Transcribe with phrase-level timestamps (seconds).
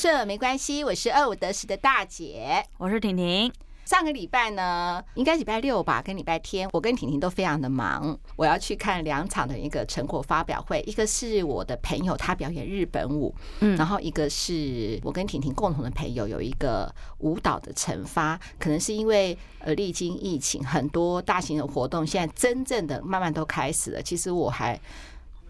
[0.00, 3.52] 顺没关系，我是二五得十的大姐，我是婷婷。
[3.84, 8.18] 上个礼拜呢，应该礼拜六吧，跟礼拜天，我跟婷婷都非常的忙。
[8.34, 24.00] 我要去看两场的一个成果发表会，一个是我的朋友他表演日本舞，嗯，然后一个是我跟婷婷共同的朋友有一个舞蹈的惩罚，可能是因为呃历经疫情，很多大型的活动现在真正的慢慢都开始了。
[24.00, 24.80] 其实我还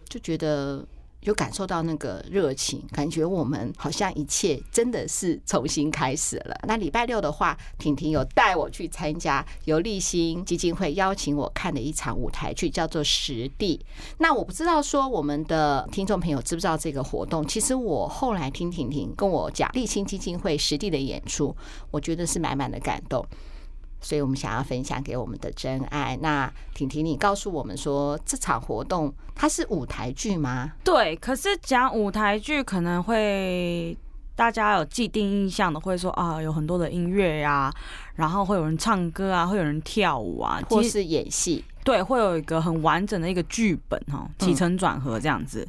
[0.08, 0.84] 就觉得。
[1.22, 6.58] 有感受到那个热情，感觉我们好像一切真的是重新开始了。
[6.66, 13.78] 那礼拜六的话，婷婷有带我去参加由立新基金会邀请我看的一场舞台剧，叫做《实地》。
[14.18, 17.46] 那我不知道说我们的听众朋友知不知道这个活动？
[17.46, 21.54] 其实我后来听婷婷跟我讲立新基金会实地的演出，
[21.90, 23.24] 我觉得是满满的感动。
[24.00, 26.18] 所以我们想要分享给我们的真爱。
[26.22, 30.72] 那婷婷，你告诉我们说，这场活动它是舞台剧吗？
[30.82, 33.96] 对，可是讲舞台剧可能会
[34.34, 37.72] 大家有既定印象的，会说啊，有很多的音乐呀，
[38.14, 41.64] 然后会有人唱歌啊，会有人跳舞啊，或是演戏。
[41.82, 45.66] 对，会有一个很完整的一个剧本哈，起承转合这样子。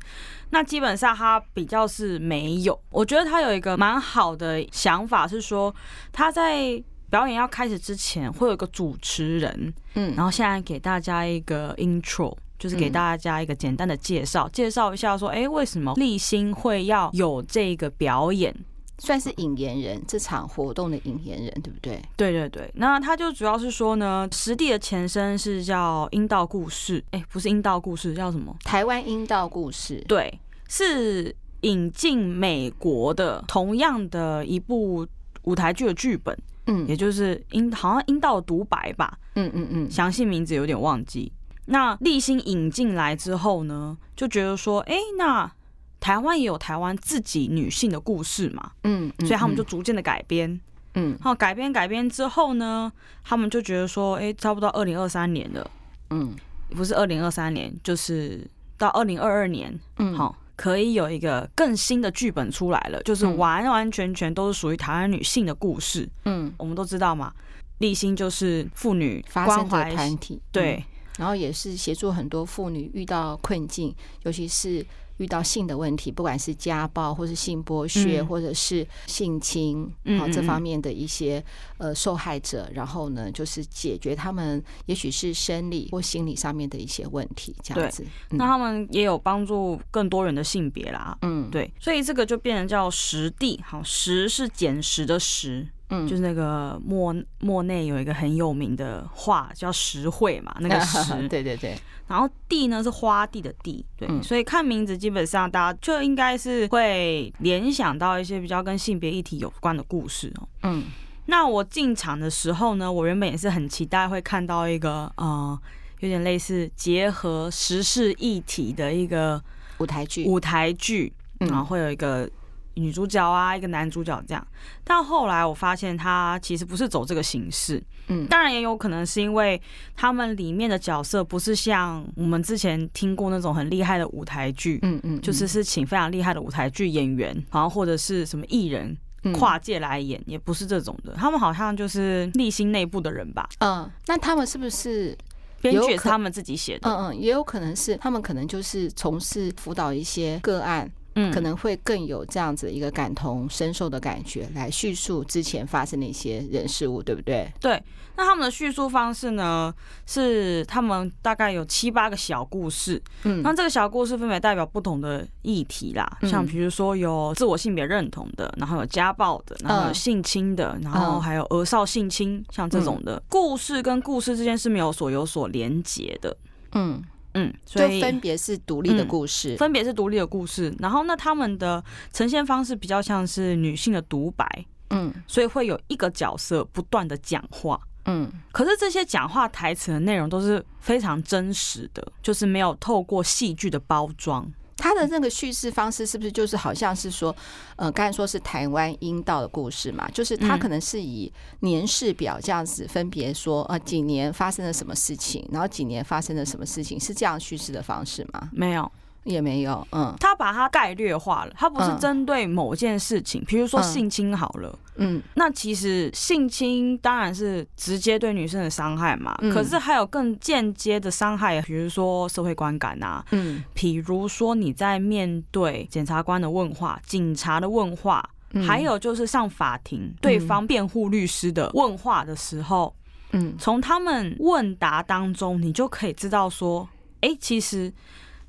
[0.49, 5.73] 那基本上它比较是没有，我觉得它有一个蛮好的想法是说，
[6.11, 6.83] 他在。
[7.11, 18.55] 表演要开始之前，会有一个主持人，嗯，然后现在给大家一个 intro，就是给大家一个简单的介绍，介绍一下说，哎，为什么立新会要有这个表演，
[18.97, 22.01] 算是引言人，这场活动的引言人，对不对？
[22.15, 28.55] 对对对，那他就主要是说呢，实地的前身是叫阴道故事，哎，不是阴道故事，叫什么？
[28.63, 30.39] 台湾阴道故事，对，
[30.69, 35.05] 是引进美国的同样的一部
[35.43, 36.33] 舞台剧的剧本。
[36.67, 41.31] 嗯，也就是阴好像阴道独白吧，嗯嗯嗯，详细名字有点忘记。
[41.65, 45.51] 那立新引进来之后呢，就觉得说，哎，那
[45.99, 50.59] 台湾也有台湾自己女性的故事嘛，嗯，所以他们就逐渐的改编，
[50.95, 52.91] 嗯，好，改编改编之后呢，
[53.23, 55.71] 他们就觉得说，哎，差不多二零二三年了，
[56.09, 56.35] 嗯，
[56.75, 58.45] 不是二零二三年，就是
[58.77, 60.35] 到二零二二年，嗯，好。
[60.61, 66.07] 可以有一个更新的剧本出来了，就是完完全全都是属于台湾女性的故事。
[66.25, 67.33] 嗯，我们都知道嘛，
[67.79, 70.85] 立新就是妇女关怀团体，对，
[71.17, 74.85] 然后也是协助很多妇女遇到困境，尤其是。
[75.17, 79.85] 遇到性的问题，不管是家暴，或是性剥削，或者是性侵，
[80.17, 81.43] 好、嗯、这方面的一些
[81.77, 88.03] 呃受害者，然后呢，就是解决他们也许是生理或心理上面的一些问题，这样子。
[88.31, 95.67] 嗯、那他们也有帮助更多人的性别啦，嗯，对，所以这个就变成叫实地，好，实是捡拾的拾。
[95.91, 101.77] 嗯，就是那个莫莫内有一个很有名的画叫石绘嘛，那个石， 对对对。
[102.07, 110.47] 然后地呢是花地的地，对，所以看名字基本上大家就应该是会联想到一些比较跟性别议题有关的故事哦。
[110.63, 110.83] 嗯，
[111.27, 115.57] 那我进场的时候呢，我原本也是很期待会看到一个呃，
[115.99, 119.41] 有点类似结合时事议题的一个
[119.77, 122.29] 舞台剧，舞台剧，然后会有一个。
[122.75, 124.47] 女主角啊，一个男主角这样，
[124.83, 129.61] 但后来我发现他其实不是走这个形式，嗯，当然也有可能是因为
[129.95, 138.97] 他们里面的角色不是像我们之前听过那种很厉害的舞台剧，嗯嗯，就是是请非常厉害的舞台剧演员，然后或者是什么艺人
[139.33, 145.15] 跨界来演，也不是这种的，他们好像就是立新内部的人吧，嗯，那他们是不是
[145.61, 146.89] 编剧是他们自己写的？
[146.89, 150.89] 嗯嗯，也有可能是他们可能就是从事辅导一些个案。
[151.15, 157.51] 嗯，可能会更有这样子一个感同身受的感觉，来叙述之前发生的一些人事物，对不对？
[157.59, 157.81] 对。
[158.17, 159.73] 那他们的叙述方式呢，
[160.05, 163.01] 是他们大概有七八个小故事。
[163.23, 176.35] 嗯，那这个小故事分别代表不同的议题啦，像比如说有自我性别认同的，然后有家暴的，然后有性侵的，然后还有儿少性侵，像这种的故事跟故事之间是没有所有所连结的。
[176.73, 177.01] 嗯。
[177.33, 180.73] 嗯，所以分别是独立的故事，嗯、分别是独立的故事。
[180.79, 188.31] 然后，那他们的呈现方式比较像是女性的独白，嗯，所以会有一个角色不断的讲话，嗯。
[188.51, 194.45] 可是这些讲话台词的内容都是非常真实的，就是没有透过戏剧的包装。
[194.81, 197.33] 他的那个叙事方式是不是就是好像是说，
[197.75, 200.09] 呃，刚才说是台湾阴道的故事嘛？
[200.09, 208.49] 就是他可能是以年事表这样子分别说，呃，几年发生了什么事情，然后几年发生了什么事情，是这样叙事的方式吗？
[208.51, 208.91] 没有。
[209.23, 228.27] 也没有，嗯，他把它概略化了，他不是针对某件事情，比如说性侵好了，嗯，那其实性侵当然是直接对女生的伤害嘛，可是还有更间接的伤害，比如说社会观感啊，嗯，比如说你在面对检察官的问话、警察的问话，
[228.67, 232.95] 还有就是上法庭，对方辩护律师的问话的时候，
[233.33, 236.89] 嗯，从他们问答当中，你就可以知道说，
[237.21, 237.93] 哎、欸，其实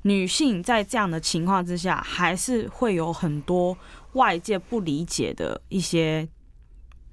[0.03, 3.77] 女性在这样的情况之下，还是会有很多
[4.13, 6.27] 外界不理解的一些，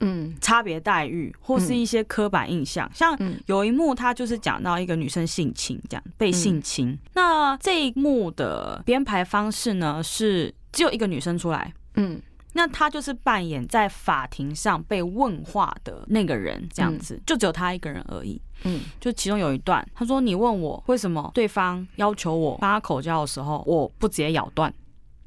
[0.01, 2.91] 嗯，差别待遇或是一些刻板印象。
[2.95, 6.99] 像有一幕，他就是讲到一个女生性侵，这样被性侵。
[7.15, 12.21] 那这一幕的编排方式呢，是只有一个女生出来，嗯。
[12.53, 18.41] 那他就是扮演在法庭上被问话的那个人，这样子，就只有他一个人而已。
[18.65, 24.73] 嗯，就其中有一段，他说：“你问我为什么对方要求我帮他口交的时候，我不直接咬断。”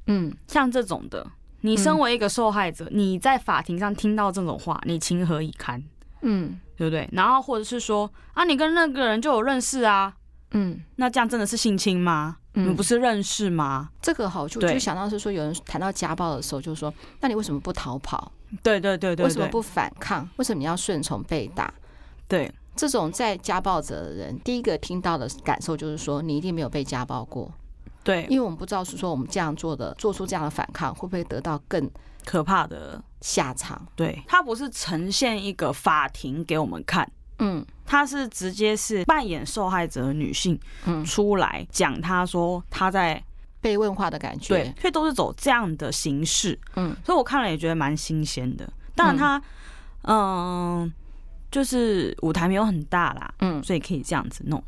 [0.06, 1.26] 嗯，像这种的，
[1.62, 5.82] 你身为一个受害者，你在法庭上听到这种话，你情何以堪？
[6.22, 7.10] 嗯，对不对？
[7.14, 10.14] 然后或者是说啊，你跟那个人就有认识啊？
[10.52, 12.38] 嗯，那这样真的是性侵吗？
[12.54, 13.90] 你们不是认识吗？
[13.92, 18.32] 嗯、这个好处就想到是说，有人谈到家暴的时候，就说，那你为什么不逃跑？
[18.62, 20.30] 对对对对，为什么不反抗？
[20.38, 21.74] 为什么你要顺从被打？
[22.28, 27.52] 对，这种在家暴者的人，第一个听到的感受就是说，你一定没有被家暴过。
[28.04, 31.90] 对，因为我们不知道是说我们这样做的，做出这样的反抗，会不会得到更
[32.26, 33.82] 可怕的下场？
[33.96, 37.10] 对，他不是呈现一个法庭给我们看。
[37.40, 43.22] 嗯，她是直接是扮演受害者的女性，嗯，出来讲，他说他在
[43.62, 48.68] 被问话的感觉，对，所以都是走这样的形式，嗯，所以我看了也觉得蛮新鲜的。
[48.96, 49.42] 当然，他，
[50.04, 50.92] 嗯，
[51.52, 54.64] 就是舞台没有很大啦，嗯，所以可以这样子弄。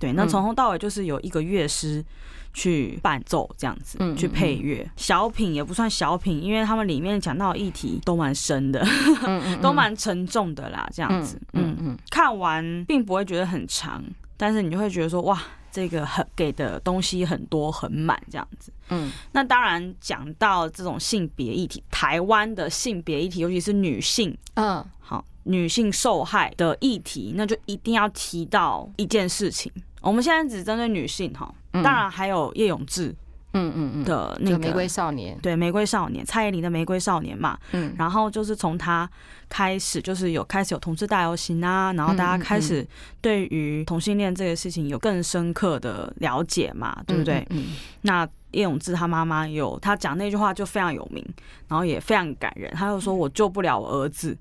[0.00, 2.04] 对，那从头到尾就是有一个乐师。
[2.52, 8.84] 去伴奏这样子，去配乐，小品也不算小品，因为他们里面讲到的议题都蛮深的，
[9.62, 10.84] 都蛮沉重的啦。
[10.92, 14.02] 这样子，嗯嗯，看完并不会觉得很长，
[14.36, 18.72] 但是你就会觉得说，哇，这个很给的东西很多很满这样子。
[18.88, 29.70] 嗯，那当然讲到这种性别议题，台湾的性别议题，尤其是女性，嗯，好，女性受害的议题，那就一定要提到一件事情。
[30.00, 33.14] 我们现在只针对女性哈，当然还有叶永志，
[33.52, 34.04] 嗯嗯嗯。
[34.04, 39.08] 的那个玫瑰少年，对玫瑰少年，蔡依林的玫瑰少年嘛，嗯，然后就是从他
[39.48, 42.86] 开始，就是有开始有同志大游行啊，然后大家开始
[43.20, 47.46] 对于同性恋这个事情有更深刻的了解嘛，对不对？
[47.50, 47.66] 嗯，
[48.02, 51.22] 那叶永志他妈妈有他讲那句话就非常有名，
[51.68, 54.36] 然后也非常感人，他就说我救不了我儿子，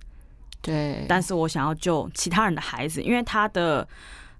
[0.61, 3.85] 对，但是我想要救其他人的孩子，因为他的。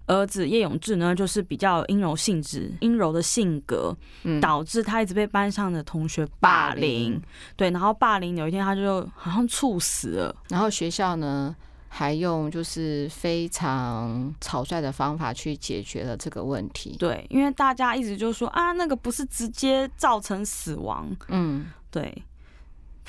[0.10, 3.96] 儿子叶永志呢，就是比较阴柔性质、阴柔的性格，
[4.42, 7.22] 导致他一直被班上的同学霸凌。
[7.56, 10.36] 对，然后霸凌有一天他就好像猝死了。
[10.50, 11.56] 然后学校呢，
[11.88, 16.96] 还用就是非常草率的方法去解决了这个问题。
[16.98, 21.08] 对，因为大家一直就说啊，那个不是直接造成死亡。
[21.28, 22.24] 嗯，对。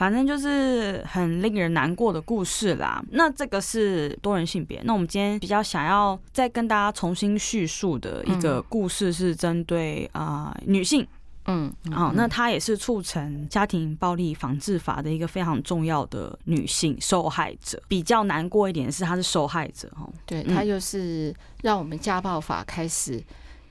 [0.01, 3.05] 反正就是很令人难过的故事啦。
[3.11, 4.81] 那这个是多元性别。
[4.85, 11.07] 那我们今天比较想要再跟大家重新叙述的一个故事，是针对啊、呃、女性。
[11.45, 17.83] 嗯，好，那她也是促成家庭暴力防治法的一个非常重要的女性受害者。
[17.87, 20.11] 比较难过一点是她是受害者哦。
[20.25, 23.23] 对，她就是让我们家暴法开始，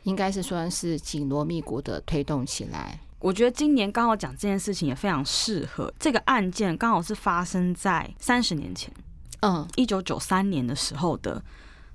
[0.03, 2.99] 应该是算是紧锣密鼓的推动起来。
[3.19, 5.93] 我觉得今年刚好讲这件事情也非常适合。
[5.99, 8.93] 这个案件刚好是发生在三十年前，
[9.41, 11.43] 嗯，一九九三年的时候的，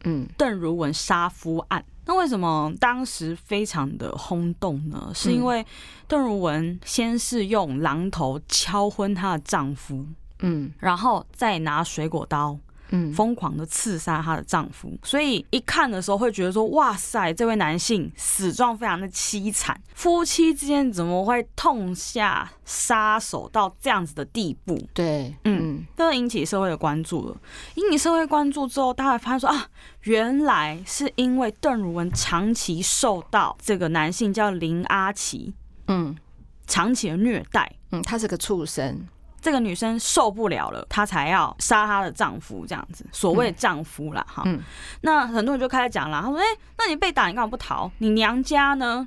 [0.05, 1.85] 嗯，邓如文杀夫案。
[2.07, 5.11] 那为什么当时非常的轰动呢？
[5.15, 5.65] 是因为
[6.07, 10.05] 邓如文先是用榔头敲昏她的丈夫，
[10.41, 12.59] 嗯，然后再拿水果刀。
[12.97, 24.81] 嗯，疯狂的刺杀她的丈夫，所以一看的时候会觉得说，哇塞，这位男性死状非常的凄惨，夫妻之间怎么会痛下杀手到这样子的地步？
[24.95, 27.37] 对，嗯，都引起社会的关注了。
[27.75, 29.67] 引起社会关注之后，大家发现说啊，
[30.03, 35.53] 原来是因为邓如文长期受到这个男性叫林阿奇，
[35.89, 36.15] 嗯，
[36.69, 39.05] 长期的虐待，嗯，他是个畜生。
[39.45, 44.59] 这个女生受不了了，她才要杀她的丈夫，这样子，所谓丈夫啦，哈、嗯。
[45.03, 47.91] 那很多人就开始讲了，他说：“哎、欸，那你被打，你干嘛不逃？
[47.99, 49.07] 你娘家呢？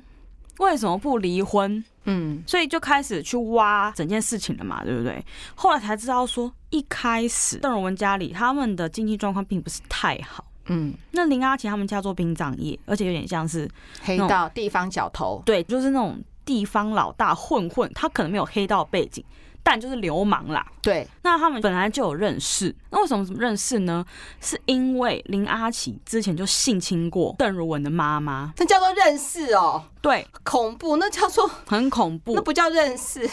[0.58, 5.22] 为什么不离婚？”嗯，所以就开始去挖整件事情了嘛，对不对？
[5.56, 10.44] 后来才知道说，一开始邓荣文家里他们的经济状况并不是太好。
[10.66, 13.68] 嗯，那林阿奇他们家做殡葬业，而且有点像是
[14.02, 19.24] 黑道地方角头，对，就是那种地方老大混混，他可能没有黑道背景。
[19.70, 20.66] 但就是流氓啦。
[20.80, 24.02] 对，那他们本来就有认识，那为什么认识呢？
[24.40, 29.84] 是因为林阿琪之前就性侵过邓如文的妈妈，这叫做认识哦。
[30.00, 33.28] 对，恐怖，那叫做很恐怖，那不叫认识，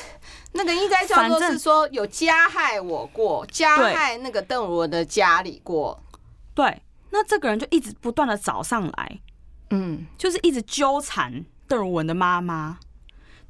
[0.51, 6.03] 那个应该叫做是说有加害我过，加害那个邓如文的家里过。
[6.53, 9.21] 对，那这个人就一直不断的找上来，
[9.69, 12.77] 嗯，就是一直纠缠邓如文的妈妈。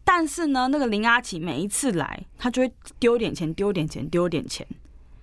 [0.06, 4.66] 但是呢，那个林阿奇每一次来，他就会丢点钱，丢点钱，丢点钱，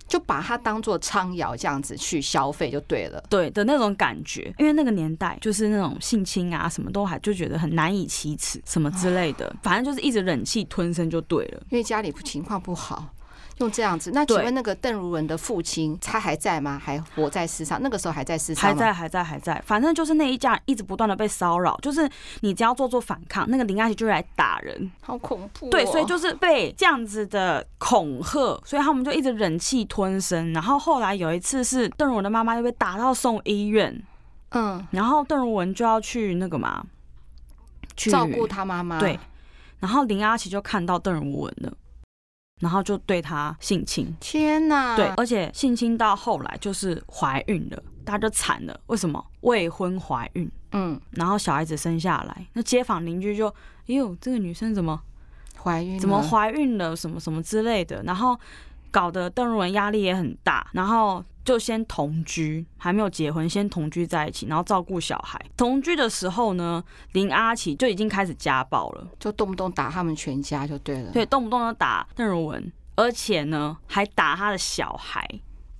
[0.07, 4.53] 就把它当做苍窑这样子去消费就对了，对的那种感觉。
[4.59, 11.63] 因为那个年代就是那种性侵啊，什么都还就觉得很难以启齿，什么之类的，反正就是一直忍气吞声就对了。
[11.69, 13.11] 因为家里情况不好。
[13.59, 16.81] 用这样子，那请问那个邓如文的父亲他还在吗？
[16.83, 17.79] 还活在世上？
[17.81, 19.61] 那个时候还在世上还在，还在，还在。
[19.65, 22.09] 反正就是那一家一直不断的被骚扰，就是
[22.41, 25.69] 你只要做做反抗，那个林阿琪就会来打人，好恐怖哦。
[25.69, 30.51] 对，所以就是被这样子的恐吓，所以他们就一直忍气吞声。
[30.51, 34.01] 然后后来有一次是邓如文的妈妈又被打到送医院，
[34.49, 36.83] 嗯，然后邓如文就要去那个嘛，
[37.95, 38.99] 去照顾他妈妈。
[38.99, 39.19] 对，
[39.79, 41.71] 然后林阿琪就看到邓如文了。
[42.63, 44.95] 然后就对她性侵，天哪！
[44.95, 48.79] 对，而且性侵到后来就是怀孕了，大家就惨了。
[48.87, 49.23] 为什么？
[49.41, 54.99] 未婚怀孕，嗯，然后小孩子生下来，那街坊邻居就，哎呦，这个女生怎么
[55.61, 55.99] 怀孕？
[55.99, 56.95] 怎么怀孕了？
[56.95, 58.39] 什么什么之类的，然后
[58.89, 61.23] 搞得邓如文压力也很大，然后。
[61.45, 65.39] 就先同居，还没有结婚，先同居在一起，然后照顾小孩。
[65.57, 66.81] 同居的时候呢，
[67.11, 71.11] 林阿琪就已经开始家暴了，就动不动打他们全家就对了。
[71.11, 75.27] 对，动不动就打邓如文，而且呢还打他的小孩。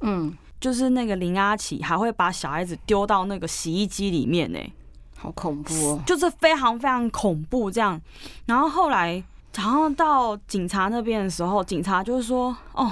[0.01, 4.60] 嗯，就是那个林阿琪还会把小孩子丢到那个洗衣机里面呢，
[5.17, 8.01] 好恐怖哦，就是非常非常恐怖这样。
[8.48, 9.24] 然后后来，
[9.55, 12.91] 然后到警察那边的时候，警察就是说，哦。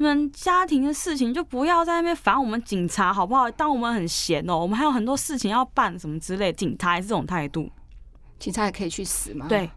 [0.00, 3.50] 你们家庭的事情就不要在那边烦我们警察好不好？
[3.50, 6.50] 当我们很闲哦，我们还有很多事情要办，什么之类。
[6.54, 7.70] 警察也是这种态度，
[8.38, 9.44] 警察也可以去死吗？
[9.46, 9.70] 对，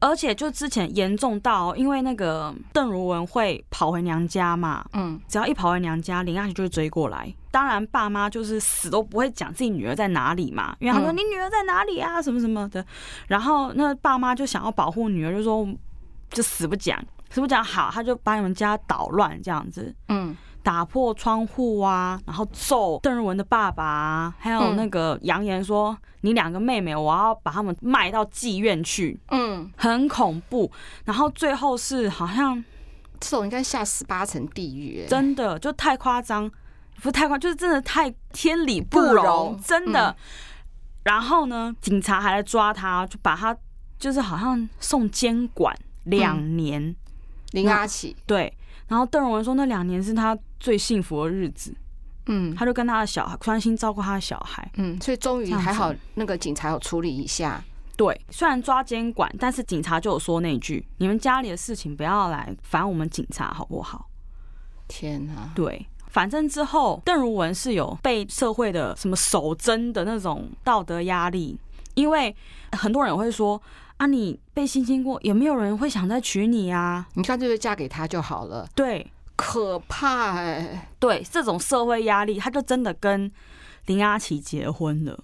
[0.00, 7.32] 而且就之前严重到，因为那个邓如文会跑回娘家嘛，嗯，只要一跑回娘家，林阿琪就会追过来。
[7.52, 12.84] 当然，爸妈就是死都不会讲自己女儿在哪里嘛，因为他说你女儿在哪里啊，什么什么的。
[13.28, 15.68] 然后那爸妈就想要保护女儿，就说
[16.30, 17.00] 就死不讲。
[17.30, 30.70] 是不是讲好，他就把你们家捣乱这样子，嗯，打破窗户啊，然后揍邓如文的爸爸啊，还有那个扬言说你两个妹妹，我要把他们卖到妓院去，嗯，很恐怖。
[31.04, 32.62] 然后最后是好像
[33.20, 36.50] 这种应该下十八层地狱，真的就太夸张，
[36.96, 40.14] 不是太夸，就是真的太天理不容，真的。
[41.04, 43.56] 然后呢，警察还来抓他，就把他
[43.98, 46.94] 就是好像送监管两年。
[47.52, 48.52] 林阿奇对，
[48.88, 51.74] 然后邓如文说那两年是他最幸福的日子，
[52.26, 57.64] 嗯，他就跟他的小孩专心照顾他的小孩，嗯，所以终于还好，那个警察有处理一下。
[57.96, 64.08] 对，虽然抓监管，但是警察就有说那句：“你们家里的事情不要来烦我们警察，好不好？”
[64.86, 65.50] 天哪！
[65.54, 71.58] 对，反正之后邓如文是有被社会的什么守贞的那种道德压力，
[71.94, 72.36] 因为
[72.72, 73.60] 很多人会说。
[73.98, 77.06] 啊，你被性侵过，有没有人会想再娶你啊？
[77.14, 78.66] 你看，就是嫁给他就好了。
[78.74, 79.04] 对，
[79.36, 80.88] 可怕哎、欸。
[81.00, 83.30] 对，这种社会压力，他就真的跟
[83.86, 85.18] 林阿琪结婚了。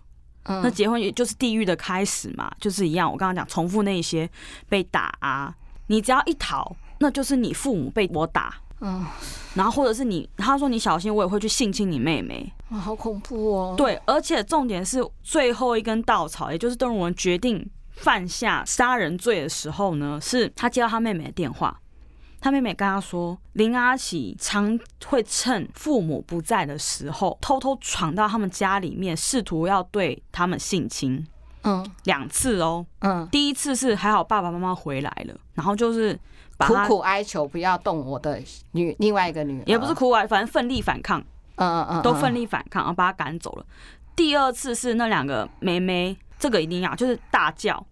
[0.45, 3.11] 嗯，那结婚也就是地狱的开始嘛，就是一样。
[3.11, 4.29] 我刚刚讲重复那些
[4.69, 5.55] 被打啊，
[5.87, 8.57] 你只要一逃，那就是你父母被我打。
[8.81, 9.07] 嗯，
[9.55, 12.53] 然后或者是你，他说你小心，我也会去性侵你妹妹。
[12.71, 13.75] 哇，好恐怖哦。
[13.79, 17.65] 对，而且重点是最后一根稻草，也就是邓如文决定。
[17.97, 21.81] 犯下杀人罪的时候呢，是他接到他妹妹的电话，
[22.41, 31.27] 他妹妹跟他说，林阿喜常会趁父母不在的时候，偷偷闯到他们家里面，试图要对他们性侵。
[31.63, 32.85] 嗯，两次哦。
[32.99, 36.13] 嗯，第一次是还好爸爸妈妈回来了，然后就是
[36.59, 38.39] 苦苦哀求不要动我的
[38.73, 41.21] 女另外一个女儿，也不是苦苦哀，反正奋力反抗。
[41.57, 43.65] 嗯嗯嗯，都奋力反抗，然后把他赶走了。
[44.17, 46.17] 第二次是那两个妹妹。
[46.39, 47.85] 这个一定要就是大叫，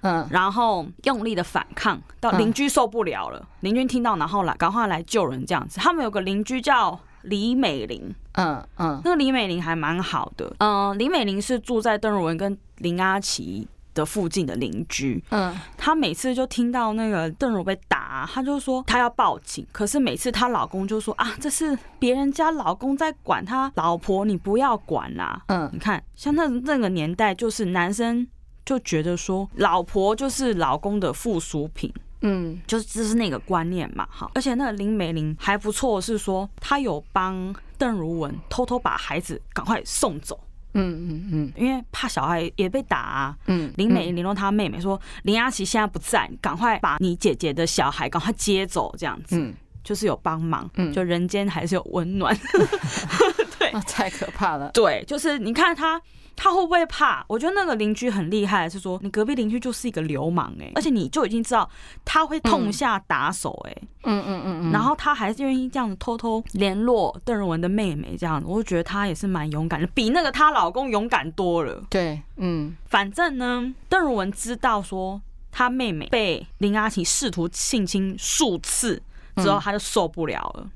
[0.00, 5.78] 嗯，然后用力的反抗，到邻居受不了了，邻居听到，然后来赶快来救人，这样子。
[5.78, 25.42] 他们有个邻居叫李美玲，嗯嗯，那个李美玲还蛮好的，嗯，李美玲是住在邓如文跟林阿琪的附近的邻居，嗯，她每次就听到那个邓如被打，她就说她要报警，可是每次她老公就说啊，这是别人家老公在管她老婆，你不要管啦。
[25.46, 28.26] 嗯，你看像那那个年代，就是男生
[28.64, 31.92] 就觉得说老婆就是老公的附属品，
[32.22, 34.30] 嗯，就是这是那个观念嘛，哈。
[34.34, 40.38] 而且那个林美玲还不错，是说她有帮邓如文偷偷把孩子赶快送走。
[40.74, 43.36] 嗯嗯嗯，因为怕小孩也被打啊。
[43.46, 49.36] 嗯，林美玲联络她妹妹说，林佳琪现在不在，赶快把你姐姐的小孩赶快接走，这样子。
[49.38, 50.68] 嗯，就是有帮忙。
[50.74, 52.36] 嗯，就人间还是有温暖。
[53.72, 54.70] 对，太可怕了。
[54.72, 56.00] 对，就是你看他。
[56.42, 57.22] 他会不会怕？
[57.28, 61.68] 我觉得那个邻居很厉害，是说你隔壁邻居就是一个流氓哎，而且你就已经知道
[62.02, 71.82] 他会痛下打手哎，嗯嗯嗯嗯，然后他还是愿意这样子偷偷联络邓如文的妹妹，这样子，我就觉得他也是蛮勇敢的，比那个她老公勇敢多了。
[71.90, 75.20] 对，嗯，反正呢，邓如文知道说
[75.52, 79.02] 他妹妹被林阿琪试图性侵数次
[79.36, 80.62] 之后，他就受不了了。
[80.64, 80.70] 嗯，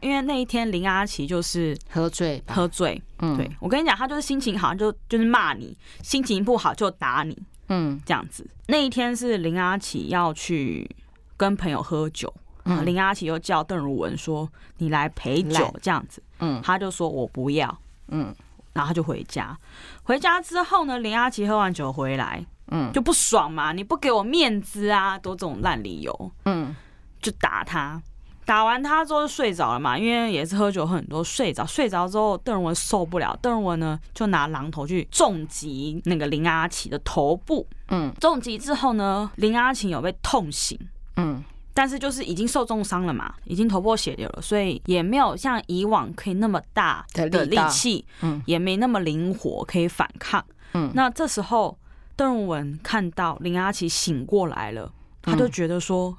[0.00, 3.00] 因为那一天林阿琪就是喝醉，喝醉。
[3.18, 7.36] 嗯，对，我跟你讲，他就是心情好就就是骂你，心情不好就打你。
[7.68, 8.48] 嗯，这样子。
[8.68, 10.88] 那一天是林阿琪要去
[11.36, 12.32] 跟朋友喝酒，
[12.64, 14.48] 嗯，林阿琪又叫邓如文说
[14.78, 16.22] ：“你来陪酒。”这样子。
[16.38, 17.78] 嗯，他就说我不要。
[18.08, 18.34] 嗯，
[18.72, 19.58] 然后他就回家。
[20.04, 26.32] 回家之后呢，林阿琪喝完酒回来，嗯，就不爽嘛，你不给我面子啊，都这种烂理由。
[26.44, 26.74] 嗯，
[27.20, 28.00] 就打他。
[28.48, 31.66] 打完他之后就睡着了嘛，因为也是喝酒喝很多，睡着。
[31.66, 37.66] 睡着之后，邓如文受不了，邓如文呢就拿榔头去重击那个林阿奇的头部。
[37.88, 40.78] 嗯，重击之后呢，林阿琪有被痛醒。
[41.16, 50.42] 嗯，但是就是已经受重伤了嘛，已经头破血流了，所以也没有像以往可以那么大的力气，嗯，也没那么灵活可以反抗。
[50.72, 51.78] 嗯，那这时候
[52.16, 54.90] 邓如文看到林阿奇醒过来了，
[55.20, 56.16] 他就觉得说，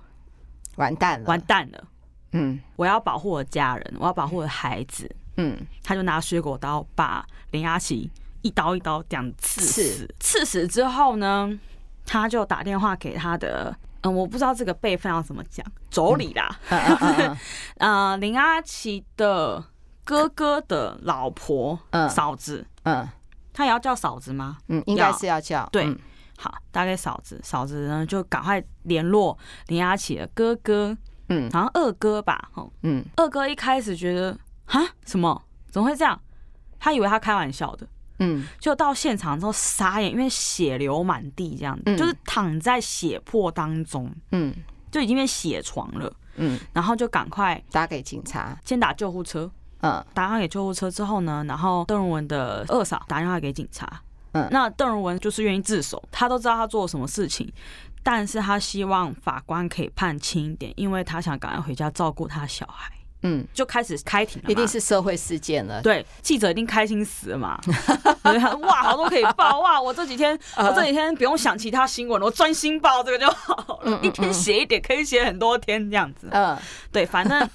[0.75, 1.83] 完蛋了，完蛋了。
[2.31, 5.09] 嗯，我要保护我的家人，我要保护我的孩子。
[5.37, 8.09] 嗯，他就拿水果刀把林阿奇
[8.41, 10.15] 一刀一刀这样刺死。
[10.19, 11.57] 刺死之后呢，
[12.05, 16.59] 他就打电话给他的，嗯，我不知道这个辈分要怎么讲，妯娌啦。
[17.79, 19.63] 呃，林阿琪的
[20.03, 23.07] 哥哥的老婆，嗯，嫂子，嗯，
[23.53, 24.57] 他也要叫嫂子吗？
[24.67, 25.67] 嗯，应该是要叫。
[25.71, 25.95] 对，
[26.37, 30.97] 好，大概嫂子，嫂子呢就赶快联络林阿琪的哥哥。
[31.29, 32.51] 嗯，好像二哥吧，
[32.83, 35.41] 嗯，二哥一开始觉得啊，什么？
[35.71, 36.19] 怎么会这样？
[36.79, 37.87] 他以为他开玩笑的，
[38.19, 44.53] 嗯，就到现场之后傻眼，因为血流满地，这样子，嗯，就是躺在血泊当中，嗯，
[44.91, 57.51] 就已经变血床了，嗯，然后就赶快打给警察，先打救护车，嗯，打电话给救护车之后呢，然后邓荣文的二嫂打电话给警察，嗯，那邓荣文就是愿意自首，他都知道他做了什么事情。
[58.03, 62.91] 但是他希望法官可以判轻一点，因为他想赶快回家照顾他小孩。
[63.21, 65.81] 嗯，就开始开庭了，一定是社会事件了。
[65.81, 67.59] 对，记者一定开心死了嘛！
[68.61, 69.81] 哇，好多可以报哇！
[69.81, 73.99] 我这几天， 我这几天不用想其他新闻了，我专心报这个就好了。
[74.01, 76.29] 一天写一点，可以写很多天这样子。
[76.31, 76.57] 嗯，
[76.93, 77.45] 对，反正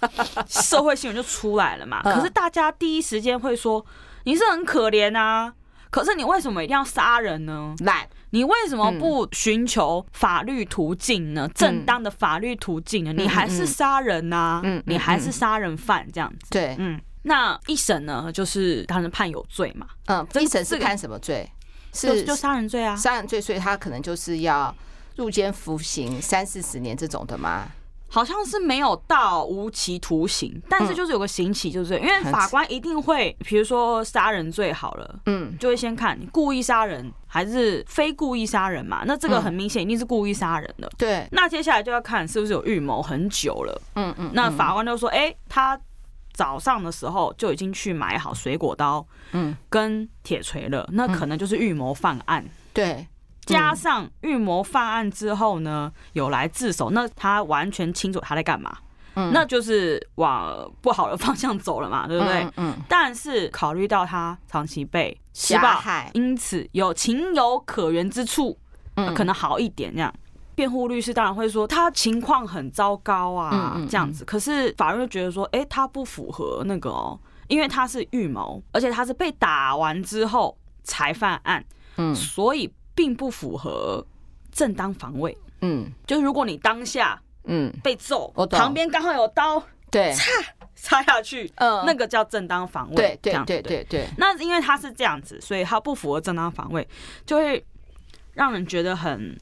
[0.47, 2.03] 社会新闻就出来了嘛。
[2.05, 3.83] 可是大家第一时间会说
[4.25, 5.51] 你是很可怜啊，
[5.89, 7.75] 可是你为什么一定要杀人呢？
[7.79, 8.07] 来。
[8.35, 11.49] 你为什么不寻求法律途径呢？
[11.55, 13.13] 正当的法律途径呢？
[13.13, 14.61] 你还是杀人呐？
[14.87, 16.49] 你还是杀人犯这样子？
[16.51, 17.01] 对，嗯。
[17.23, 19.87] 那一审呢，就是当然判有罪嘛。
[20.07, 21.49] 嗯，一审是判什么罪？
[21.93, 22.97] 是就杀人罪啊。
[22.97, 24.75] 杀人罪，所以他可能就是要
[25.15, 27.69] 入监服刑三四十年这种的吗？
[28.15, 39.03] 好像是没有到无期徒刑，但是就是有个刑期，就是因为法官一定会，比如说杀人罪好了，嗯，就会先看你故意杀人还是非故意杀人嘛。
[39.05, 41.27] 那这个很明显一定是故意杀人的，对。
[41.33, 44.31] 那接下来就要看是不是有预谋很久了，嗯嗯。
[44.33, 45.77] 那法官就说，哎，他
[46.33, 53.05] 早上的时候就已经去买好水果刀，嗯，跟铁锤了，那可能就是预谋犯案，对。
[53.45, 58.77] 加上预谋犯案之后呢，有来自首，那他完全清楚他在干嘛，
[59.15, 62.49] 嗯，那就是往不好的方向走了嘛，对不对？
[62.57, 62.75] 嗯。
[62.89, 68.59] 但是考虑到他长期被施暴害，因此有情有可原之处，
[68.97, 70.13] 嗯，可能好一点这样。
[70.55, 74.25] 辩护律师当然会说他情况很糟糕啊，这样子。
[74.25, 81.65] 可是法院就觉得说，哎，他不符合那个哦，因为他是预谋，而且他是被打完之后才犯案，
[81.97, 82.73] 嗯，所以。
[82.95, 84.05] 并不符合
[84.53, 85.37] 正当防卫。
[85.61, 90.31] 嗯，就是如果你当下嗯被揍，旁边刚好有刀，对，插
[90.75, 92.97] 插下去，嗯，那个叫正当防卫。
[92.97, 94.07] 对对对对对。
[94.19, 96.87] 那因为他是这样子，所以他不符合正当防卫，
[97.25, 97.65] 就会
[98.35, 99.39] 让人觉得很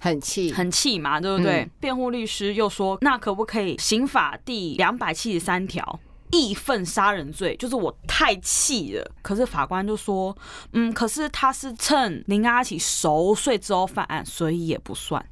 [0.00, 1.68] 很气，很气嘛，对不对？
[1.80, 5.98] 辩护律师又说，那可不可以刑法第两百七十三条？
[6.30, 9.12] 义愤杀人罪，就是我太气了。
[9.22, 10.36] 可是法官就说，
[10.72, 15.24] 嗯，可是他是趁林阿奇熟睡之后犯案，所以也不算。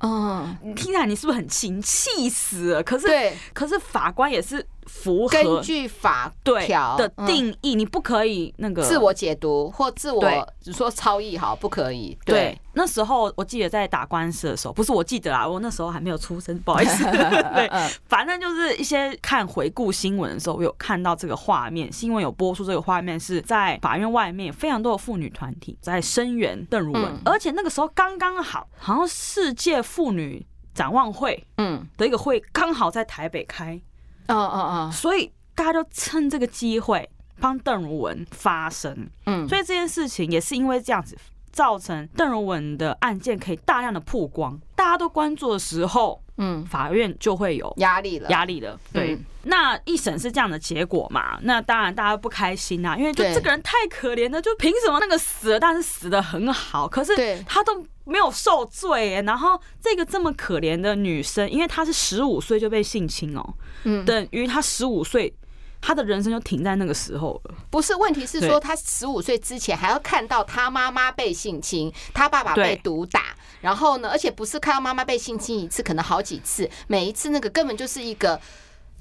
[0.00, 1.70] 嗯，听起来你是不是很气？
[1.70, 2.82] 你气死了。
[2.82, 3.06] 可是，
[3.52, 4.66] 可是法官也是。
[4.90, 10.22] 符合根据法条的定义，你不可以那个自我解读或自我
[10.60, 12.18] 只说超译，好，不可以。
[12.26, 17.04] 对，那时候我记得在打官司的时候，不是我记得啊，我那时候还没有出生，不好意思。
[17.08, 17.70] 对，
[18.08, 33.80] 反正就是一些看回顾新闻的时候，我有看到这个画面，新闻有播出这个画面，是在法院外面，非常多的妇女团体在声援邓如文，而且那个时候刚刚好，好像世界妇女展望会，嗯，的一个会刚好在台北开。
[34.30, 37.08] 嗯嗯嗯，所以大家就趁这个机会
[37.40, 41.16] 帮邓如文发声，嗯，所以这件事情也是因为这样子，
[41.52, 49.18] 造成邓荣文的案件可以大量的曝光，大家都关注的时候，嗯，法院就会有压力了，压力了，对。
[49.42, 51.38] 那一审是这样的结果嘛？
[51.42, 59.22] 那当然大家不开心啊，因为就这个人太可怜了，就凭什么那个死了，但是死的很好，可是他都没有受罪欸。
[59.22, 65.34] 然后这个这么可怜的女生，因为她是十五岁就被性侵哦，嗯，等于她十五岁。
[65.80, 67.54] 他的人生就停在那个时候了。
[67.70, 78.40] 不是，问题是说他十五岁之前还要看到他妈妈被性侵，他爸爸被毒打，然后呢，而且不是看到妈妈被性侵一次，可能好几次，每一次那个根本就是一个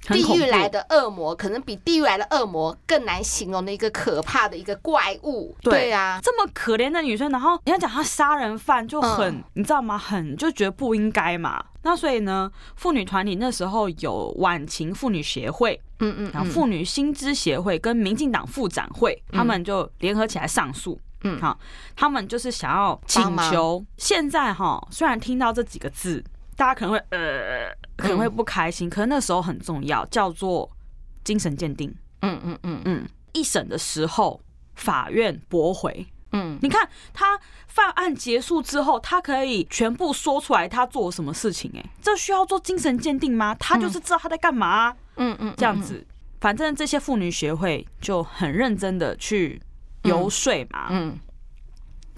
[0.07, 5.55] 地狱来的恶魔，可能比地狱来的恶魔更难形容的一个可怕的一个怪物。
[5.61, 9.97] 对啊，这么可怜的女生，然后你要讲她杀人犯就很，你知道吗？
[9.97, 11.63] 很就觉得不应该嘛。
[11.81, 15.79] 那所以呢，妇女团体那时候有晚晴妇女协会。
[16.01, 20.97] 嗯嗯，然后妇女新知协会跟民进党妇展会，他们就联合起来上诉。
[21.25, 21.59] 嗯，好，
[21.93, 23.83] 他们就是想要请求。
[23.97, 26.23] 现在哈，虽然听到这几个字，
[26.59, 30.69] 大家可能会呃，可能会不开心，可是那时候很重要，叫做
[31.23, 31.89] 精神鉴定。
[32.21, 34.41] 嗯嗯嗯嗯，一审的时候，
[34.75, 36.05] 法院驳回。
[36.33, 43.55] 嗯，你看他犯案结束之后，他可以全部说出来他做了什么事情，哎，这需要做精神鉴定吗？
[43.57, 44.93] 他就是知道他在干嘛。
[45.15, 46.05] 嗯嗯，这样子，
[46.41, 49.61] 反正这些妇女协会就很认真的去
[50.03, 50.87] 游说嘛。
[50.89, 51.17] 嗯。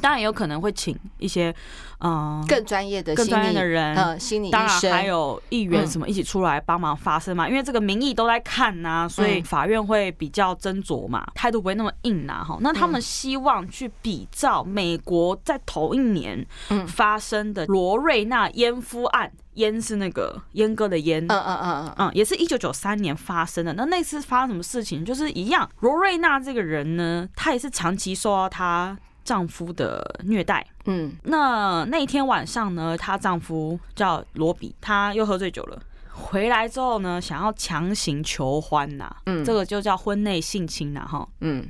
[0.02, 1.54] 当然也有可能会请一些，
[2.00, 7.48] 嗯，更专业的、更专业的人，嗯，心理医生，当然还有议员什么一起出来帮忙发声嘛。
[7.48, 12.44] 因为这个民意都在看呐，所以法院会比较斟酌嘛，态度不会那么硬呐。
[12.44, 16.46] 哈，那他们希望去比照美国在头一年
[16.88, 23.74] 发生的罗瑞娜阉夫案，阉是那个阉割的阉，嗯嗯嗯嗯，也是一九九三年发生的。
[23.74, 25.06] 那那次发生什么事情？
[25.06, 28.98] 就是一样，罗瑞娜这个人呢，他也是长期受到她。
[29.24, 35.82] 丈夫的虐待，嗯，那那一天晚上呢，她丈夫叫罗比，他又喝醉酒了，
[36.12, 41.68] 回来之后呢，想要强行求欢呐，嗯，这个就叫婚内性侵呐，哈，嗯，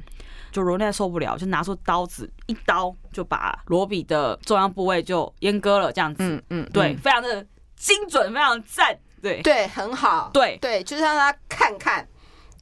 [0.51, 9.41] 就罗奈受不了，就拿出刀子，一刀就把罗比的重要部位就阉割了，这样子，嗯嗯，对，非常的精准，非常赞，对。
[9.41, 10.57] 对，很好，对。
[10.61, 12.07] 对，就是让他看看，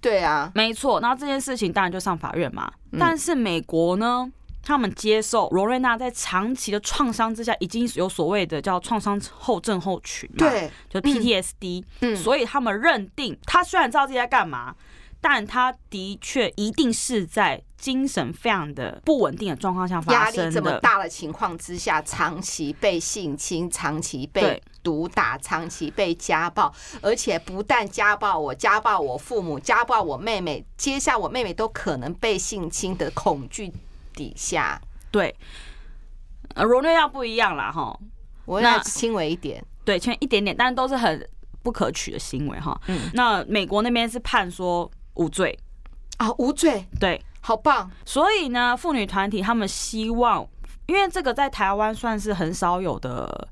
[0.01, 4.31] 对啊，没错，然后这件事情当然就上法院嘛，但是美国呢？
[4.61, 11.83] 他们接受罗瑞娜在长期的创伤之下，已经有所谓的叫创伤后症候群嘛，对，就 PTSD。
[12.01, 14.75] 嗯，所以他们认定他虽然知道自己在干嘛，
[15.21, 20.43] 但他的确一定是在精神非常的不稳定的状况下发生的。
[20.43, 33.73] 压力这么大的情况之下，长期被性侵，长期被毒打，长期被家暴，而且不但家暴我，家暴我父母，家暴我妹妹，接下我妹妹都可能被性侵的恐惧。
[34.13, 34.81] 底下。
[35.11, 35.35] 对，
[36.55, 37.99] 呃，罗瑞娜不一样啦哈，
[38.45, 41.27] 我要轻微一点，对，轻微一点点，但是都是很
[41.63, 42.79] 不可取的行为哈。
[42.87, 45.57] 嗯，那美国那边是判说无罪。
[46.17, 47.89] 啊，无罪，对，好棒。
[48.05, 50.45] 所以呢，妇女团体他们希望，
[50.85, 53.47] 因为这个在台湾算是很少有的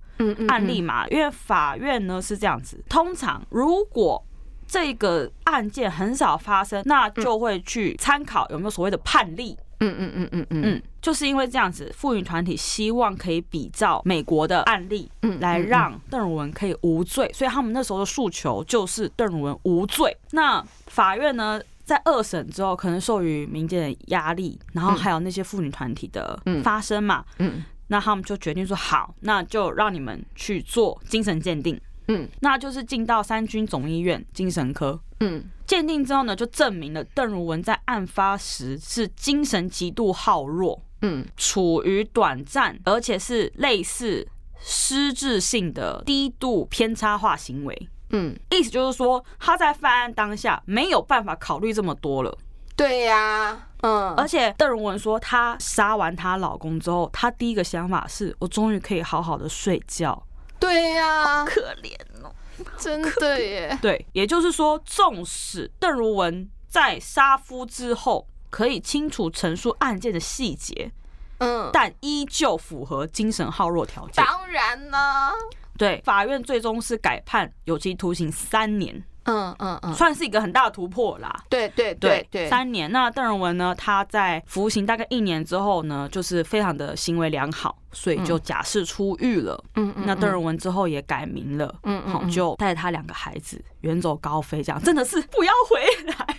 [0.49, 4.21] 案例嘛，因为法院呢是这样子，通常如果
[4.67, 9.57] 这个案件很少发生，那就会去参考有没有所谓的判例。
[9.79, 10.61] 嗯嗯嗯嗯嗯。
[10.65, 20.15] 嗯，就是因为这样子，妇女团体希望可以比照美国的案例，嗯来让邓汝文可以无罪，所以他们那时候的诉求就是邓汝文无罪。
[20.31, 34.99] 那法院呢，在二审之后，可能受于民间的压力，然后还有那些妇女团体的发声嘛，嗯，那他们就决定说好，那就让你们去做精神鉴定，嗯，那就是进到三军总医院精神科。
[35.19, 44.27] 嗯，鉴定之后呢，就证明了邓如文在案发时是精神极度耗弱，嗯，处于短暂而且是类似
[44.59, 52.37] 失智性的低度偏差化行为，嗯，意思就是说他在犯案当下没有办法考虑这么多了。
[52.75, 60.23] 对呀，嗯，而且邓如文说，她杀完她老公之后，她第一个想法是我终于可以好好的睡觉。
[60.59, 62.33] 对呀，可怜哦，
[62.77, 63.77] 真的耶。
[63.81, 70.91] 对，也就是说，纵使邓如文在杀夫之后可以清楚陈述案件的细节，
[71.39, 74.23] 嗯，但依旧符合精神耗弱条件。
[74.25, 75.31] 当然呢，
[75.77, 79.03] 对，法院最终是改判有期徒刑三年。
[79.27, 81.43] 嗯嗯嗯，算是一个很大的突破啦。
[81.49, 82.91] 对对对对，三年。
[82.91, 83.75] 那邓仁文呢？
[83.77, 89.61] 他在服刑大概一年之后呢，就是非常的行为良好，所以就假释出狱了。
[89.75, 90.03] 嗯嗯。
[90.07, 91.75] 那邓仁文之后也改名了。
[91.83, 92.13] 嗯嗯。
[92.13, 96.37] 好，就带着他两个孩子远走高飞，这样真的是不要回来。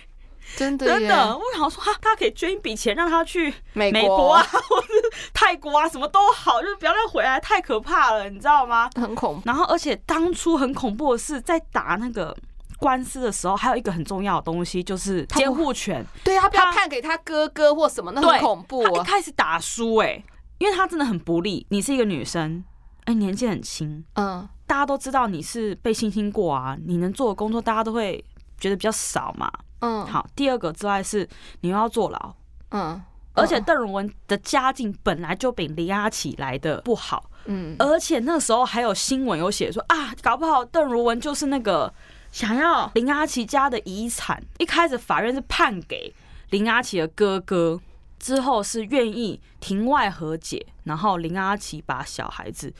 [0.55, 4.87] 真的真的，我想说，他他可以捐一笔钱让他去美国啊， 或是
[5.31, 8.89] 泰国啊，什么都好，就是不要再回来，太可怕了，你知道吗？
[8.95, 9.43] 很恐怖。
[9.45, 12.35] 然后，而且当初很恐怖的是，在打那个。
[12.79, 16.05] 官司的时候，还有一个很重要的东西，就是监护权。
[16.23, 18.83] 对啊，他不要判给他哥哥或什么，那很恐怖。
[18.83, 20.23] 他一开始打输，哎，
[20.59, 21.67] 因为他真的很不利。
[21.69, 22.63] 你是一个女生，
[23.03, 28.23] 哎，年纪很轻，嗯，大家都知道你是被性侵过啊，你能做的工作，大家都会
[28.57, 29.51] 觉得比较少嘛。
[29.81, 30.25] 嗯，好。
[30.33, 31.27] 第二个之外是
[31.59, 32.33] 你又要坐牢，
[32.71, 33.01] 嗯，
[33.33, 41.93] 而且邓如文的家境本来就比李阿起来的不好，嗯，而且那时候还有新闻有写说啊，搞不好邓如文就是那个。
[42.31, 46.13] 想要林阿奇家的遗产，一开始法院是判给
[46.51, 47.79] 林阿奇的哥哥，
[48.19, 52.73] 之后是愿意庭外和解，然后林阿奇把小孩子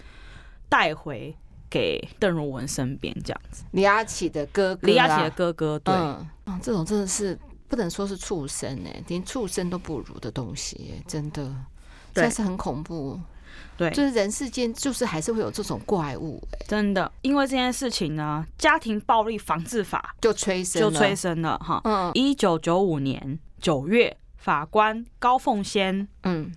[0.67, 1.35] 带回
[1.69, 3.63] 给邓如文身边，这样子。
[3.71, 11.55] 林阿奇的哥哥，林阿奇的哥哥，对，嗯，这种真的是不能说是畜生哎，连畜生都不如的东西，真的，
[12.13, 13.19] 真是很恐怖。
[13.77, 17.11] 对，就是人世间就是还是会有这种怪物，欸，真的。
[17.21, 21.81] 因为这件事情呢，家庭暴力防治法就催生，就催生了哈。
[21.85, 26.51] 嗯，一九九五年九月，法官高凤仙嗯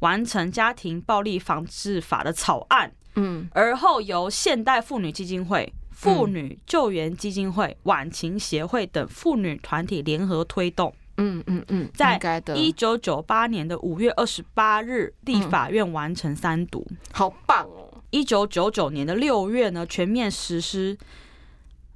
[0.00, 10.94] 完成家庭暴力防治法的草案，嗯，而后由现代妇女基金会、妇女救援基金会、晚晴协会等妇女团体联合推动。
[11.18, 12.18] 嗯嗯嗯，在
[12.54, 18.02] 一九九八年的五月二十八日，立法院完成三读，好棒哦！
[18.10, 20.96] 一九九九年的六月呢，全面实施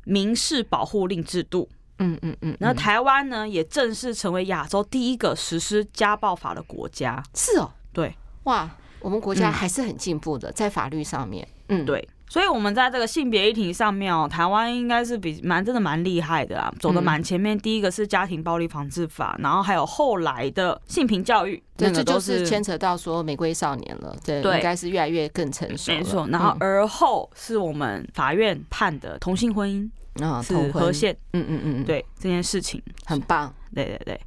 [0.04, 1.68] 民事保护令制度。
[1.98, 7.22] 嗯嗯嗯，那台湾呢，也正式成为亚洲第一个实施家暴法的国家。
[7.34, 8.12] 是哦，对，
[8.44, 11.46] 哇，我们国家还是很进步的，在法律上面。
[11.68, 12.08] 嗯，对。
[12.32, 17.58] 所以，我们在这个性别议题上面哦，台湾应该是比蛮真的蛮厉害的啊，走的蛮前面。
[17.58, 25.92] 第一个是家庭暴力防治法，然后还有后来的性平教育，那这就是牵扯到说玫瑰少年了，对，应该是越来越更成熟。
[25.92, 34.20] 没错，然后而后是我们法院判的同性婚姻啊，是和宪，嗯嗯嗯，对这件事情很棒，对对对。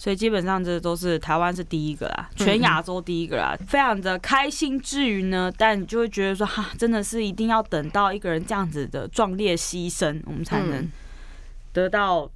[0.00, 10.90] 所以基本上这都是台湾是第一个啦，全亚洲第一个啦，非常的开心之余呢，但你就会觉得说哈，真的是一定要等到一个人这样子的壮烈牺牲，我们才能
[11.74, 12.26] 得到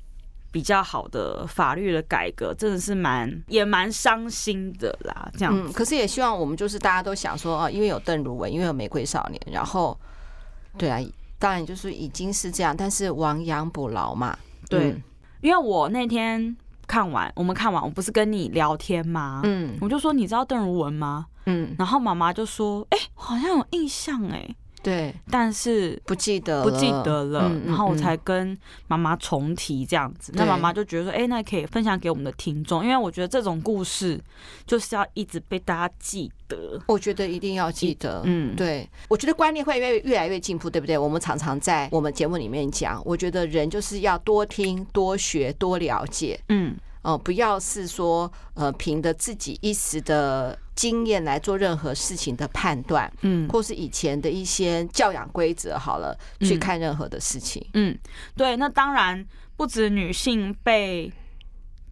[0.53, 5.27] 比较好的法律的改革，真的是蛮也蛮伤心的啦。
[5.33, 9.99] 这样，嗯，可是也希望我们就是大家都想说啊，因为有邓如文，因为有玫瑰少年，然后
[10.77, 11.01] 对啊，
[11.39, 14.95] 当然就是已经是这样，但是亡羊补牢嘛，对，
[15.41, 16.55] 因为我那天。
[16.95, 19.41] 看完，我们看完，我不是跟你聊天吗？
[19.43, 21.27] 嗯，我就说，你知道邓如文吗？
[21.47, 24.57] 嗯，然后妈妈就说，哎、欸，好像有印象哎、欸。
[24.81, 30.31] 对，但是不记得不记得了，然后我才跟妈妈重提这样子。
[30.37, 34.23] 那妈妈就觉得说，哎，那可以分享给我们的听众，因为我觉得这种故事
[34.65, 36.81] 就是要一直被大家记得。
[36.87, 40.97] 我觉得一定要记得，嗯，对，我觉得观念会越越来越进步，对不对？
[40.97, 46.77] 我们常常在我们节目里面讲，我觉得人就是要多听、多学、多了解，嗯。
[47.03, 57.95] 哦，不要是说，呃，凭着自己一时的经验来做任何事情的判断，嗯，或是以前的一些教养规则，好了，去看任何的事情，嗯，
[58.35, 59.23] 对，那当然
[59.55, 61.13] 不止女性被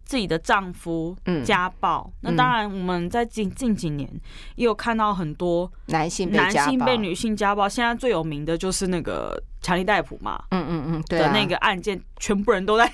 [0.03, 4.09] 自己的丈夫家暴，那当然我们在近近几年
[4.55, 9.41] 也有看到很多男性男性被女性家暴，现在最有名的就是那个。
[9.63, 12.89] 强尼戴普嘛，嗯嗯嗯，对的那个案件，全部人都在，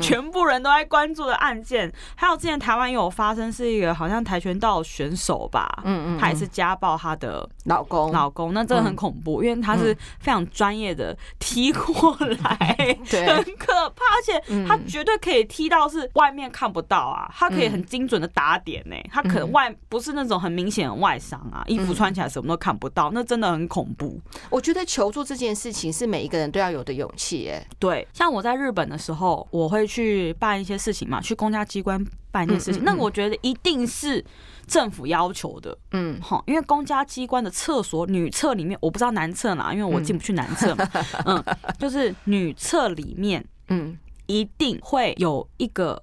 [0.00, 1.92] 全部人都在关注的案件。
[2.14, 24.18] 还有之前台湾也有发生，是一个好像跆拳道选手吧，嗯嗯，他也是家暴他的老公，老公，那真的很恐怖，因为他是非常专业的踢过来， 对，很可怕，而且他绝对可以踢到是外面看不到啊，他可以很精准的打点呢，他可能外不是那种很明显的外伤啊，衣服穿起来什么都看不到，那真的很恐怖。
[24.48, 25.92] 我觉得求助这件事情。
[25.96, 32.84] 是每一个人都要有的勇气，哎，对，像我在在日本的时候，我会去办一些事情嘛，去公家机关办一些事情。
[32.84, 34.24] 那我觉得一定是
[34.68, 40.88] 政府要求的，嗯，好，因为公家机关的厕所女厕里面，我不知道男厕哪，因为我进不去男厕嘛，
[41.26, 41.44] 嗯，
[41.76, 46.00] 就是女厕里面，嗯，一定会有一个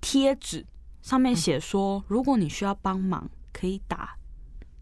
[0.00, 0.64] 贴纸，
[1.02, 4.16] 上面写说，如果你需要帮忙，可以打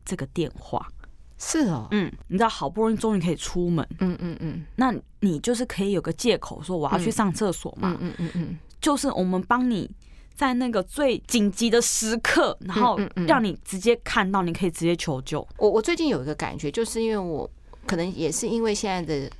[0.04, 0.86] 这个电话。
[1.38, 9.88] 是哦，嗯，你知道好不容易终于可以出门，嗯嗯嗯，那你就是可以有个借口说我要去上厕所嘛，嗯嗯嗯，就是我们帮你
[10.34, 15.46] 在那个最紧急的时刻，然后让你直接看到，你可以直接求救。
[15.56, 17.48] 我我最近有一个感觉，就是因为我
[17.86, 19.30] 可能也是因为现在的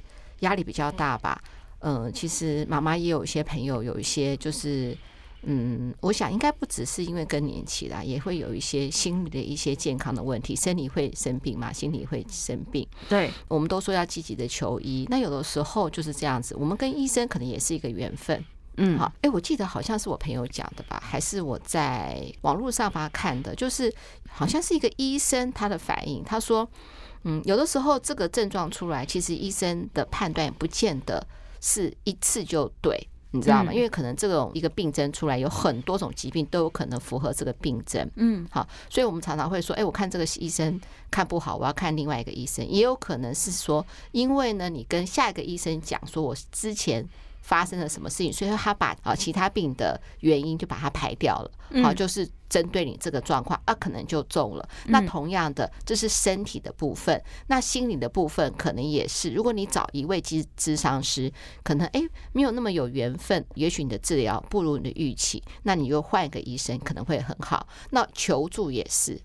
[0.41, 1.43] 压力比较大吧，
[1.81, 4.97] 嗯，其实妈妈也有一些朋友，有一些就是。
[5.43, 10.57] 嗯，我想应该不只是因为更年期啦，也会有一些心理的一些健康的问题。
[10.57, 12.87] 生理会生病嘛，心理会生病。
[13.09, 15.07] 对，我们都说要积极的求医。
[15.09, 18.45] 那有的时候就是这样子，我们跟医生可能也是一个缘分。
[18.81, 23.93] 嗯，好，哎，我记得好像是我朋友讲的吧，还是我在网络上把它看的，就是
[24.29, 26.69] 好像是一个医生他的反应，他说，
[27.25, 31.27] 嗯，有的时候这个症状出来，其实医生的判断也不见得
[31.61, 33.09] 是一次就对。
[33.31, 33.73] 你知道吗？
[33.73, 38.11] 因为可能这种一个病症出来，有很多种疾病都有可能符合这个病症。
[38.17, 42.67] 嗯，好，所以我们常常会说，哎，我看这个医生看不好，我要看另外一个医生。
[42.67, 47.07] 也有可能是说，因为呢，你跟下一个医生讲说，我之前。
[47.49, 48.31] 发生了什么事情？
[48.31, 51.51] 所以说他把啊其他病的原因就把它排掉了，
[51.83, 54.69] 好，就是针对你这个状况啊，可能就中了。
[54.89, 59.31] 那同样的，这是身体的部分，那心理的部分可能也是。
[59.31, 61.33] 如果你找一位咨咨商师，
[61.65, 67.67] 可能诶没有那么有缘分，也许你的治疗不如你的预期，那你又换一个医生可能会很好。
[67.93, 69.19] 那求助也是。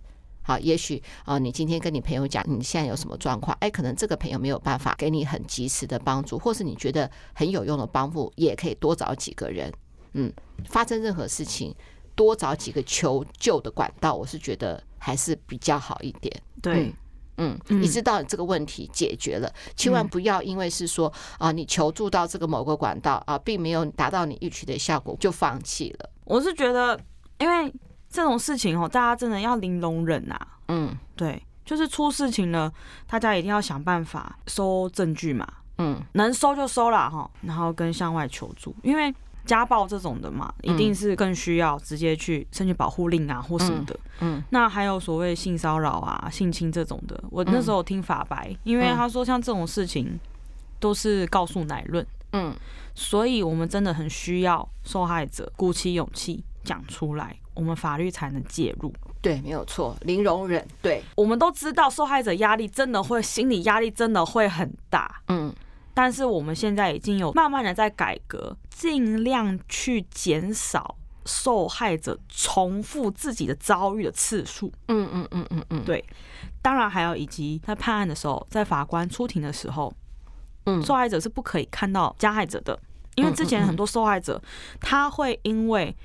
[0.45, 9.71] 好，也许啊，你今天跟你朋友讲你现在有什么状况，哎，可能这个朋友没有办法给你很及时的帮助，或是你觉得很有用的帮助，也可以多找几个人。
[10.11, 10.31] 嗯，
[10.65, 11.73] 发生任何事情，
[12.13, 16.31] 多找几个求救的管道，我是觉得还是比较好一点。
[16.61, 16.93] 对，
[17.37, 26.09] 嗯，你知道这个问题解决了，千万不要因为是说啊，你求助到这个某个管道啊，并没有达到你预期的效果，就放弃了。
[26.25, 26.99] 我是觉得，
[27.39, 27.73] 因为。
[28.13, 30.47] 这种事情哦，大家真的要零容忍啊。
[30.67, 32.71] 嗯，对，就是出事情了，
[33.07, 35.47] 大家一定要想办法收证据嘛。
[35.79, 39.11] 嗯，能收就收啦哈，然后跟向外求助，因为
[39.45, 43.99] 家暴这种的嘛，一定是更需要直接去申请保护令啊或什么的。
[44.19, 50.19] 嗯，那还有所谓性骚扰啊、性侵这种的，我那时候听法白，因为他说像这种事情
[50.79, 52.05] 都是告诉乃论。
[52.33, 52.55] 嗯，
[52.93, 57.35] 所以我们真的很需要受害者鼓起勇气讲出来。
[57.55, 60.65] 我们法律才能介入，对，没有错，零容忍。
[60.81, 65.21] 对，我们都知道受害者压力真的会，心理压力真的会很大。
[65.27, 65.53] 嗯，
[65.93, 74.71] 但是我们现在已经有慢慢的在改革，尽量去减少受害者重复自己的遭遇的次数。
[74.87, 76.03] 嗯嗯嗯嗯嗯，对。
[76.61, 79.93] 当然还有以及在判案的时候，在法官出庭的时候，
[80.65, 82.79] 嗯，受害者是不可以看到加害者的，
[83.15, 84.41] 因为之前很多受害者
[84.81, 85.95] 他会因为。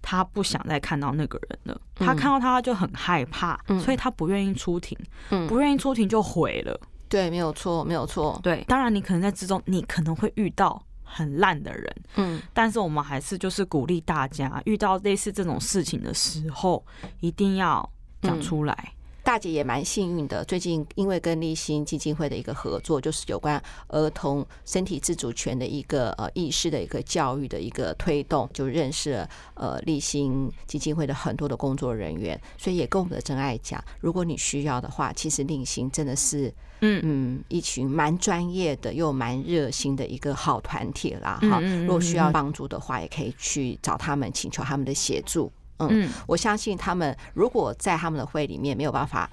[0.00, 4.96] 他不想再看到那个人了，他看到他就很害怕，所以他不愿意出庭，
[5.48, 6.80] 不愿意出庭就毁了。
[7.08, 8.38] 对，没有错，没有错。
[8.42, 16.84] 对，当然你可能在之中，你可能会遇到很烂的人，嗯，但是我们还是就是鼓励大家，遇到类似这种事情的时候，
[17.20, 17.88] 一定要
[18.20, 18.92] 讲出来。
[19.28, 36.48] 大姐也蛮幸运的，最近因为跟立新基金会的一个合作，就是有关儿童身体自主权的一个呃意识的一个教育的一个推动，就认识了呃立新基金会的很多的工作人员，所以也跟我们的真爱讲，如果你需要的话，其实立新真的是
[36.80, 45.52] 嗯嗯一群蛮专业的又蛮热心的一个好团体啦哈，如果需要帮助的话，也可以去找他们，请求他们的协助。
[45.78, 49.30] 嗯，我相信他们如果在他们的会里面没有办法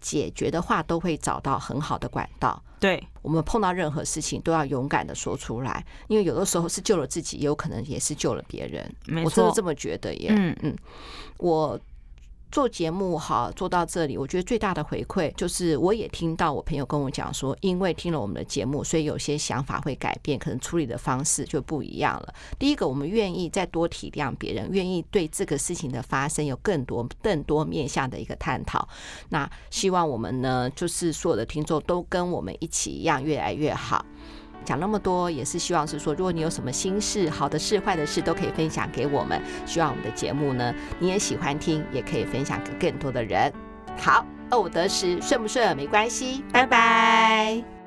[0.00, 2.62] 解决的话，都会找到很好的管道。
[2.80, 9.24] 对，我们碰到任何事情都要勇敢的说出来，因为有的时候是救了自己，也有可能也是救了别人。
[9.24, 10.28] 我真的这么觉得耶。
[10.30, 10.76] 嗯嗯，
[11.38, 11.78] 我。
[12.50, 22.34] 做节目好，做到这里，我觉得最大的回馈就是，我也听到我朋友跟我讲说，因为听了我们的节目，所以有些想法会改变，可能处理的方式就不一样了。
[22.58, 28.88] 第一个，我们愿意再多体谅别人，愿意对这个事情的发生有更多、更多面向的一个探讨。
[29.28, 34.04] 那希望我们呢，就是所有的听众都跟我们一起一样，越来越好。
[34.68, 39.40] 讲那么多，也是希望是说，如果你有什么心事、好的事、坏的事，都可以分享给我们。
[39.64, 43.50] 希望我们的节目呢，你也喜欢听，也可以分享给更多的人。
[43.96, 47.77] 好，二五得十，顺不顺没关系，拜拜。